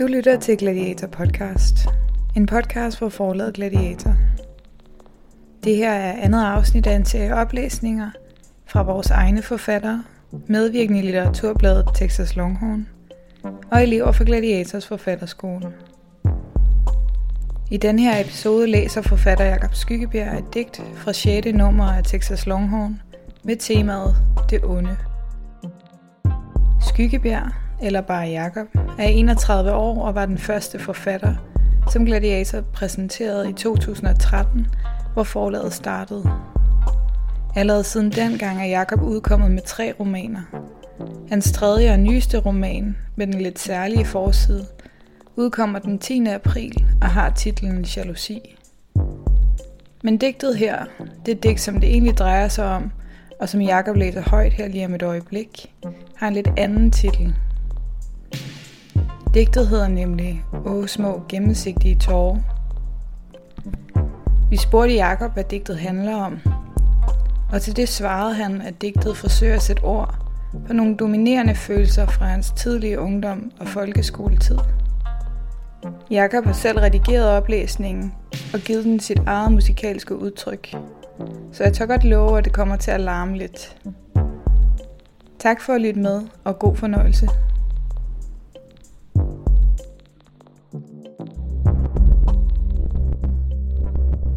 Du 0.00 0.06
lytter 0.06 0.38
til 0.38 0.58
Gladiator 0.58 1.06
Podcast. 1.06 1.88
En 2.36 2.46
podcast 2.46 2.98
for 2.98 3.08
forladet 3.08 3.54
Gladiator. 3.54 4.14
Det 5.64 5.76
her 5.76 5.92
er 5.92 6.12
andet 6.12 6.44
afsnit 6.44 6.86
af 6.86 6.96
en 6.96 7.04
serie 7.04 7.34
oplæsninger 7.34 8.10
fra 8.66 8.82
vores 8.82 9.10
egne 9.10 9.42
forfattere, 9.42 10.04
medvirkende 10.46 10.98
i 10.98 11.02
litteraturbladet 11.02 11.88
Texas 11.94 12.36
Longhorn 12.36 12.86
og 13.70 13.82
elever 13.82 14.12
fra 14.12 14.24
Gladiators 14.24 14.86
forfatterskole. 14.86 15.72
I 17.70 17.76
den 17.76 17.98
her 17.98 18.20
episode 18.20 18.66
læser 18.66 19.02
forfatter 19.02 19.44
Jakob 19.44 19.74
Skyggebjerg 19.74 20.38
et 20.38 20.54
digt 20.54 20.82
fra 20.96 21.12
6. 21.12 21.46
nummer 21.54 21.84
af 21.84 22.04
Texas 22.04 22.46
Longhorn 22.46 23.00
med 23.44 23.56
temaet 23.56 24.16
Det 24.50 24.64
onde. 24.64 24.96
Skyggebjerg, 26.88 27.69
eller 27.82 28.00
bare 28.00 28.28
Jakob, 28.28 28.66
er 28.98 29.04
31 29.04 29.72
år 29.72 30.02
og 30.02 30.14
var 30.14 30.26
den 30.26 30.38
første 30.38 30.78
forfatter, 30.78 31.34
som 31.92 32.06
Gladiator 32.06 32.60
præsenterede 32.60 33.50
i 33.50 33.52
2013, 33.52 34.66
hvor 35.14 35.22
forlaget 35.22 35.72
startede. 35.72 36.30
Allerede 37.56 37.84
siden 37.84 38.10
dengang 38.12 38.60
er 38.60 38.66
Jakob 38.66 39.02
udkommet 39.02 39.50
med 39.50 39.62
tre 39.66 39.92
romaner. 40.00 40.42
Hans 41.28 41.52
tredje 41.52 41.92
og 41.92 42.00
nyeste 42.00 42.38
roman, 42.38 42.96
med 43.16 43.26
den 43.26 43.40
lidt 43.40 43.58
særlige 43.58 44.04
forside, 44.04 44.66
udkommer 45.36 45.78
den 45.78 45.98
10. 45.98 46.26
april 46.26 46.84
og 47.02 47.08
har 47.08 47.30
titlen 47.30 47.84
Jalousi. 47.84 48.56
Men 50.02 50.16
digtet 50.16 50.56
her, 50.56 50.84
det 51.26 51.42
digt, 51.42 51.60
som 51.60 51.80
det 51.80 51.90
egentlig 51.90 52.18
drejer 52.18 52.48
sig 52.48 52.64
om, 52.64 52.90
og 53.40 53.48
som 53.48 53.60
Jakob 53.60 53.96
læser 53.96 54.22
højt 54.30 54.52
her 54.52 54.68
lige 54.68 54.84
om 54.84 54.94
et 54.94 55.02
øjeblik, 55.02 55.74
har 56.16 56.28
en 56.28 56.34
lidt 56.34 56.48
anden 56.56 56.90
titel. 56.90 57.34
Digtet 59.34 59.68
hedder 59.68 59.88
nemlig 59.88 60.44
Åh 60.66 60.86
små 60.86 61.22
gennemsigtige 61.28 61.94
tårer. 61.94 62.38
Vi 64.50 64.56
spurgte 64.56 64.94
Jakob, 64.94 65.32
hvad 65.32 65.44
digtet 65.44 65.78
handler 65.78 66.16
om, 66.16 66.38
og 67.52 67.62
til 67.62 67.76
det 67.76 67.88
svarede 67.88 68.34
han, 68.34 68.62
at 68.62 68.82
digtet 68.82 69.16
forsøger 69.16 69.54
at 69.54 69.62
sætte 69.62 69.82
ord 69.82 70.14
på 70.66 70.72
nogle 70.72 70.96
dominerende 70.96 71.54
følelser 71.54 72.06
fra 72.06 72.24
hans 72.24 72.50
tidlige 72.50 73.00
ungdom 73.00 73.52
og 73.60 73.68
folkeskoletid. 73.68 74.58
Jakob 76.10 76.44
har 76.44 76.52
selv 76.52 76.78
redigeret 76.78 77.28
oplæsningen 77.28 78.14
og 78.54 78.60
givet 78.60 78.84
den 78.84 79.00
sit 79.00 79.20
eget 79.26 79.52
musikalske 79.52 80.16
udtryk, 80.16 80.74
så 81.52 81.64
jeg 81.64 81.72
tør 81.72 81.86
godt 81.86 82.04
love, 82.04 82.38
at 82.38 82.44
det 82.44 82.52
kommer 82.52 82.76
til 82.76 82.90
at 82.90 83.00
larme 83.00 83.38
lidt. 83.38 83.76
Tak 85.38 85.60
for 85.60 85.72
at 85.72 85.80
lytte 85.80 86.00
med, 86.00 86.22
og 86.44 86.58
god 86.58 86.76
fornøjelse. 86.76 87.28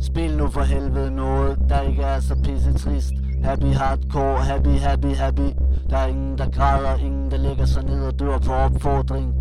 Spil 0.04 0.38
nu 0.38 0.48
for 0.48 0.62
helvede 0.62 1.16
noget, 1.16 1.58
der 1.70 1.82
ikke 1.82 2.02
er 2.02 2.20
så 2.20 2.36
pisse 2.36 2.74
trist. 2.74 3.14
Happy 3.44 3.66
hardcore, 3.66 4.38
happy, 4.38 4.68
happy, 4.68 5.16
happy. 5.16 5.50
Der 5.90 5.98
er 5.98 6.08
ingen, 6.08 6.38
der 6.38 6.50
græder, 6.50 6.96
ingen, 6.96 7.32
der 7.32 7.38
lægger 7.38 7.66
sig 7.66 7.84
ned 7.84 8.04
og 8.06 8.20
dør 8.20 8.38
på 8.38 8.54
opfordring. 8.54 9.34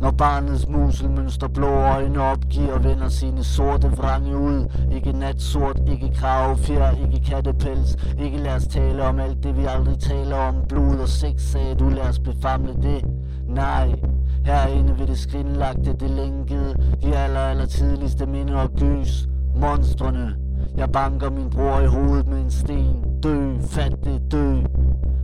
Når 0.00 0.10
barnets 0.10 0.68
muselmønster 0.68 1.48
blå 1.48 1.66
øjne 1.66 2.22
opgiver 2.22 2.78
vender 2.78 3.08
sine 3.08 3.44
sorte 3.44 3.88
vrange 3.88 4.36
ud 4.36 4.66
Ikke 4.92 5.12
natsort, 5.12 5.80
ikke 5.88 6.12
kravfjer, 6.14 6.90
ikke 6.90 7.24
kattepels 7.30 7.96
Ikke 8.18 8.38
lad 8.38 8.54
os 8.54 8.66
tale 8.66 9.02
om 9.02 9.18
alt 9.18 9.42
det 9.42 9.56
vi 9.56 9.64
aldrig 9.64 9.98
taler 9.98 10.36
om 10.36 10.54
Blod 10.68 10.96
og 10.96 11.08
sex, 11.08 11.40
sagde 11.40 11.74
du, 11.74 11.88
lad 11.88 12.08
os 12.08 12.18
befamle 12.18 12.74
det 12.82 13.04
Nej, 13.48 13.94
herinde 14.44 14.98
ved 14.98 15.06
det 15.06 15.18
skrinlagte, 15.18 15.92
det 15.92 16.10
lænkede 16.10 16.74
De 17.02 17.16
aller, 17.16 17.40
aller 17.40 17.66
tidligste 17.66 18.26
minder 18.26 18.56
og 18.56 18.70
gys 18.70 19.28
Monstrene. 19.60 20.36
Jeg 20.76 20.92
banker 20.92 21.30
min 21.30 21.50
bror 21.50 21.80
i 21.80 21.86
hovedet 21.86 22.26
med 22.28 22.38
en 22.38 22.50
sten. 22.50 22.96
Dø, 23.22 23.58
fattig, 23.60 24.20
dø. 24.32 24.54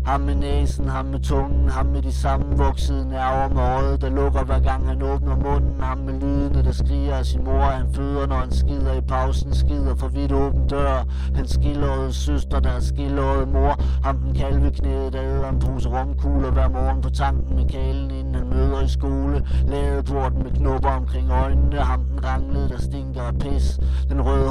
Ham 0.06 0.20
med 0.20 0.34
næsen, 0.34 0.88
ham 0.88 1.04
med 1.04 1.20
tungen, 1.20 1.68
ham 1.68 1.86
med 1.86 2.02
de 2.02 2.12
sammenvoksede 2.12 3.08
nerver 3.08 3.48
med 3.48 3.62
øjet, 3.62 4.00
der 4.00 4.08
lukker 4.08 4.44
hver 4.44 4.60
gang 4.60 4.88
han 4.88 5.02
åbner 5.02 5.36
munden. 5.36 5.80
Ham 5.80 5.98
med 5.98 6.14
lyd 6.20 6.35
der 6.66 6.72
skriger 6.72 7.14
af 7.14 7.26
sin 7.26 7.44
mor, 7.44 7.60
han 7.60 7.86
føder, 7.94 8.26
når 8.26 8.36
han 8.36 8.50
skider 8.50 8.92
i 8.92 9.00
pausen, 9.00 9.54
skider 9.54 9.94
for 9.94 10.08
vidt 10.08 10.32
åben 10.32 10.66
dør. 10.68 11.04
Han 11.34 11.46
skildrede 11.48 12.12
søster, 12.12 12.60
der 12.60 12.80
skildrede 12.80 13.46
mor. 13.46 13.80
Ham 14.04 14.16
den 14.16 14.34
kalveknæde, 14.34 15.10
der 15.10 15.22
æder 15.22 15.48
en 15.48 15.58
pose 15.58 15.88
romkugler 15.88 16.50
hver 16.50 16.68
morgen 16.68 17.02
på 17.02 17.10
tanken 17.10 17.56
med 17.56 17.68
kalen, 17.68 18.10
inden 18.10 18.34
han 18.34 18.48
møder 18.48 18.80
i 18.80 18.88
skole. 18.88 19.46
Ladeporten 19.66 20.42
med 20.42 20.50
knopper 20.50 20.90
omkring 20.90 21.30
øjnene. 21.30 21.76
Ham 21.76 22.04
den 22.04 22.24
ranglede, 22.24 22.68
der 22.68 22.78
stinker 22.78 23.22
af 23.22 23.38
pis. 23.38 23.80
Den 24.08 24.20
røde 24.22 24.48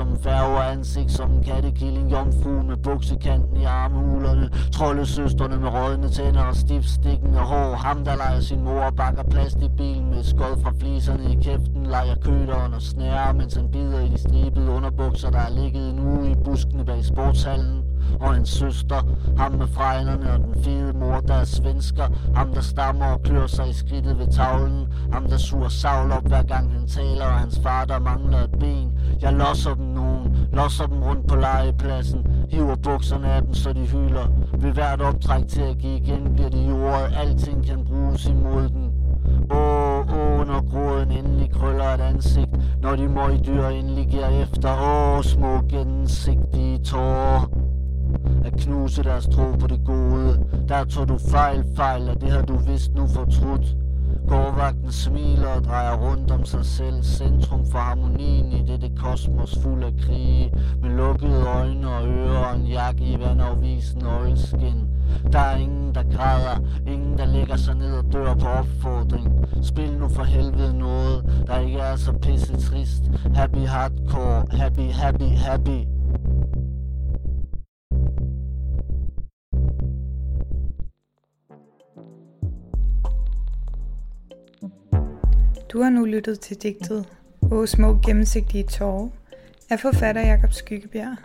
som 0.00 0.08
en 0.08 0.18
færge 0.18 0.62
ansigt 0.62 1.12
som 1.12 1.30
en 1.30 1.42
kattekilling. 1.42 2.10
Jomfru 2.10 2.62
med 2.62 2.76
buksekanten 2.76 3.56
i 3.56 3.64
armhulerne. 3.64 4.50
Troldesøsterne 4.72 5.56
med 5.56 5.68
rådne 5.68 6.08
tænder 6.08 6.42
og 6.42 6.56
stiftstikkende 6.56 7.38
hår. 7.38 7.74
Ham, 7.74 8.04
der 8.04 8.16
leger 8.16 8.40
sin 8.40 8.64
mor 8.64 8.80
og 8.80 8.94
bakker 8.94 9.22
plastikbilen 9.22 10.10
med 10.10 10.22
skod 10.22 10.62
fra 10.62 10.72
fliserne 10.80 11.32
i 11.32 11.38
kæften. 11.42 11.86
Leger 11.86 12.14
køderen 12.14 12.74
og 12.74 12.82
snærer, 12.82 13.32
mens 13.32 13.54
han 13.54 13.68
bider 13.68 14.00
i 14.00 14.08
de 14.08 14.18
stribede 14.18 14.70
underbukser, 14.70 15.30
der 15.30 15.38
er 15.38 15.50
ligget 15.50 15.90
en 15.90 15.98
uge 15.98 16.30
i 16.30 16.34
buskene 16.44 16.84
bag 16.84 17.04
sportshallen 17.04 17.82
og 18.20 18.36
en 18.36 18.46
søster. 18.46 19.02
Ham 19.36 19.52
med 19.52 19.66
fregnerne 19.66 20.32
og 20.32 20.38
den 20.38 20.64
fede 20.64 20.92
mor, 20.92 21.20
der 21.20 21.34
er 21.34 21.44
svensker. 21.44 22.04
Ham, 22.34 22.54
der 22.54 22.60
stammer 22.60 23.06
og 23.06 23.22
klør 23.22 23.46
sig 23.46 23.68
i 23.68 23.72
skridtet 23.72 24.18
ved 24.18 24.26
tavlen. 24.26 24.88
Ham, 25.12 25.24
der 25.28 25.36
suger 25.36 25.68
savl 25.68 26.12
op 26.12 26.26
hver 26.28 26.42
gang 26.42 26.72
han 26.72 26.86
taler, 26.86 27.24
og 27.24 27.32
hans 27.32 27.60
far, 27.62 27.84
der 27.84 27.98
mangler 27.98 28.38
et 28.38 28.58
ben. 28.60 28.92
Jeg 29.20 29.32
losser 29.32 29.74
dem 29.74 29.89
nogen, 30.20 30.48
losser 30.52 30.86
dem 30.86 31.02
rundt 31.02 31.26
på 31.26 31.36
legepladsen. 31.36 32.26
Hiver 32.50 32.76
bukserne 32.76 33.32
af 33.32 33.42
dem, 33.42 33.54
så 33.54 33.72
de 33.72 33.80
hylder. 33.80 34.26
Ved 34.58 34.72
hvert 34.72 35.00
optræk 35.00 35.48
til 35.48 35.62
at 35.62 35.78
give 35.78 35.96
igen, 35.96 36.34
bliver 36.34 36.50
de 36.50 36.68
jordet. 36.68 37.14
Alting 37.16 37.66
kan 37.66 37.84
bruges 37.84 38.26
imod 38.26 38.68
den. 38.68 38.92
Åh, 39.50 39.98
åh, 39.98 40.46
når 40.46 40.70
gråden 40.70 41.10
endelig 41.10 41.50
krøller 41.52 41.84
et 41.84 42.00
ansigt 42.00 42.50
Når 42.82 42.96
de 42.96 43.08
møgdyr 43.08 43.66
endelig 43.66 44.06
giver 44.08 44.28
efter 44.28 44.68
Åh, 44.82 45.22
små 45.22 45.60
gennemsigtige 45.68 46.78
tårer 46.78 47.50
at 48.44 48.52
knuse 48.52 49.02
deres 49.02 49.26
tro 49.26 49.52
på 49.60 49.66
det 49.66 49.80
gode. 49.84 50.46
Der 50.68 50.84
tog 50.84 51.08
du 51.08 51.18
fejl, 51.18 51.64
fejl, 51.76 52.08
og 52.08 52.20
det 52.20 52.30
har 52.30 52.42
du 52.42 52.56
vist 52.56 52.94
nu 52.94 53.06
fortrudt. 53.06 53.76
Gårdvagten 54.28 54.92
smiler 54.92 55.48
og 55.48 55.64
drejer 55.64 55.96
rundt 55.96 56.30
om 56.30 56.44
sig 56.44 56.64
selv. 56.64 57.02
Centrum 57.02 57.66
for 57.66 57.78
harmonien 57.78 58.52
i 58.52 58.66
dette 58.66 58.90
kosmos 58.96 59.58
fuld 59.62 59.84
af 59.84 59.92
krige. 60.00 60.52
Med 60.82 60.90
lukkede 60.90 61.46
øjne 61.46 61.88
og 61.88 62.08
ører 62.08 62.38
og 62.38 62.56
en 62.56 62.66
jakke 62.66 63.04
i 63.04 63.20
vandafvisen 63.20 64.06
øjelskin 64.06 64.88
Der 65.32 65.38
er 65.38 65.56
ingen 65.56 65.94
der 65.94 66.02
græder, 66.16 66.60
ingen 66.86 67.18
der 67.18 67.26
lægger 67.26 67.56
sig 67.56 67.74
ned 67.74 67.92
og 67.92 68.12
dør 68.12 68.34
på 68.34 68.46
opfordring. 68.46 69.46
Spil 69.62 69.92
nu 69.98 70.08
for 70.08 70.22
helvede 70.22 70.78
noget, 70.78 71.44
der 71.46 71.58
ikke 71.58 71.78
er 71.78 71.96
så 71.96 72.12
pisse 72.12 72.60
trist. 72.60 73.02
Happy 73.34 73.66
hardcore, 73.66 74.44
happy, 74.50 74.92
happy, 74.92 75.36
happy. 75.36 75.99
Du 85.72 85.82
har 85.82 85.90
nu 85.90 86.04
lyttet 86.04 86.40
til 86.40 86.56
digtet 86.56 87.06
Åh 87.50 87.66
små 87.66 87.98
gennemsigtige 88.06 88.64
tårer 88.64 89.08
af 89.70 89.80
forfatter 89.80 90.22
Jakob 90.26 90.52
Skyggebjerg. 90.52 91.16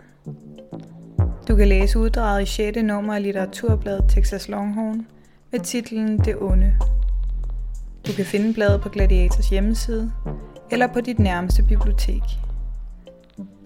Du 1.48 1.56
kan 1.56 1.68
læse 1.68 1.98
uddraget 1.98 2.42
i 2.42 2.46
6. 2.46 2.82
nummer 2.82 3.14
af 3.14 3.22
litteraturbladet 3.22 4.04
Texas 4.08 4.48
Longhorn 4.48 5.06
med 5.52 5.60
titlen 5.60 6.18
Det 6.18 6.36
onde. 6.40 6.74
Du 8.06 8.12
kan 8.12 8.24
finde 8.24 8.54
bladet 8.54 8.80
på 8.80 8.88
Gladiators 8.88 9.48
hjemmeside 9.48 10.12
eller 10.70 10.86
på 10.86 11.00
dit 11.00 11.18
nærmeste 11.18 11.62
bibliotek. 11.62 12.22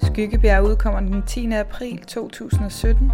Skyggebjerg 0.02 0.64
udkommer 0.64 1.00
den 1.00 1.22
10. 1.26 1.52
april 1.52 1.98
2017 1.98 3.12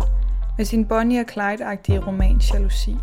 med 0.57 0.65
sin 0.65 0.85
Bonnie 0.85 1.21
og 1.21 1.27
Clyde-agtige 1.31 2.07
roman 2.07 2.41
Jalousi. 2.53 2.97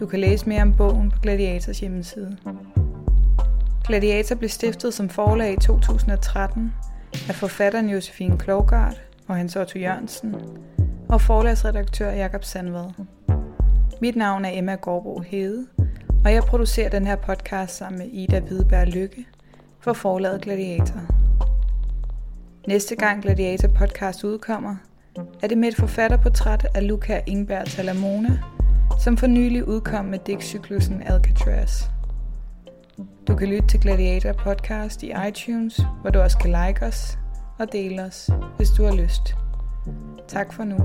Du 0.00 0.06
kan 0.06 0.20
læse 0.20 0.48
mere 0.48 0.62
om 0.62 0.74
bogen 0.76 1.10
på 1.10 1.18
Gladiators 1.22 1.80
hjemmeside. 1.80 2.36
Gladiator 3.86 4.34
blev 4.34 4.50
stiftet 4.50 4.94
som 4.94 5.08
forlag 5.08 5.52
i 5.52 5.56
2013 5.56 6.72
af 7.28 7.34
forfatteren 7.34 7.90
Josefine 7.90 8.38
Klogart 8.38 9.02
og 9.28 9.36
Hans 9.36 9.56
Otto 9.56 9.78
Jørgensen 9.78 10.34
og 11.08 11.20
forlagsredaktør 11.20 12.10
Jakob 12.10 12.44
Sandvad. 12.44 12.90
Mit 14.00 14.16
navn 14.16 14.44
er 14.44 14.50
Emma 14.52 14.74
Gårdbro 14.74 15.20
Hede, 15.20 15.66
og 16.24 16.32
jeg 16.32 16.42
producerer 16.42 16.88
den 16.88 17.06
her 17.06 17.16
podcast 17.16 17.76
sammen 17.76 17.98
med 17.98 18.06
Ida 18.06 18.40
Hvidberg 18.40 18.86
Lykke 18.86 19.26
for 19.80 19.92
forlaget 19.92 20.40
Gladiator. 20.40 21.00
Næste 22.68 22.96
gang 22.96 23.22
Gladiator 23.22 23.68
podcast 23.68 24.24
udkommer, 24.24 24.76
er 25.42 25.46
det 25.46 25.58
med 25.58 25.68
et 25.68 25.76
forfatterportræt 25.76 26.66
af 26.74 26.88
Luca 26.88 27.20
Ingberg 27.26 27.66
Talamona, 27.66 28.38
som 29.00 29.16
for 29.16 29.26
nylig 29.26 29.68
udkom 29.68 30.04
med 30.04 30.18
digtcyklusen 30.18 31.02
Alcatraz. 31.02 31.93
Du 33.28 33.36
kan 33.36 33.48
lytte 33.48 33.68
til 33.68 33.80
Gladiator 33.80 34.32
podcast 34.32 35.02
i 35.02 35.12
iTunes, 35.28 35.80
hvor 36.00 36.10
du 36.10 36.18
også 36.20 36.38
kan 36.38 36.50
like 36.50 36.86
os 36.86 37.18
og 37.58 37.72
dele 37.72 38.02
os, 38.02 38.30
hvis 38.56 38.70
du 38.70 38.84
har 38.84 38.94
lyst. 38.94 39.34
Tak 40.28 40.52
for 40.52 40.64
nu. 40.64 40.76